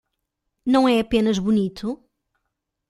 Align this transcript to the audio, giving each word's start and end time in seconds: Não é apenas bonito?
Não 0.65 0.87
é 0.89 0.99
apenas 0.99 1.37
bonito? 1.37 2.01